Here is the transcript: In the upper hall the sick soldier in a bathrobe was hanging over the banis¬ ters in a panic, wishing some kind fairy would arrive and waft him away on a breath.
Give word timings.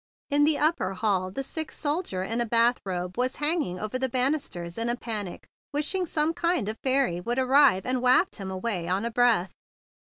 In 0.31 0.45
the 0.45 0.57
upper 0.57 0.95
hall 0.95 1.29
the 1.29 1.43
sick 1.43 1.71
soldier 1.71 2.23
in 2.23 2.41
a 2.41 2.45
bathrobe 2.47 3.19
was 3.19 3.35
hanging 3.35 3.79
over 3.79 3.99
the 3.99 4.09
banis¬ 4.09 4.49
ters 4.49 4.79
in 4.79 4.89
a 4.89 4.95
panic, 4.95 5.45
wishing 5.75 6.07
some 6.07 6.33
kind 6.33 6.75
fairy 6.81 7.21
would 7.21 7.37
arrive 7.37 7.85
and 7.85 8.01
waft 8.01 8.37
him 8.37 8.49
away 8.49 8.87
on 8.87 9.05
a 9.05 9.11
breath. 9.11 9.51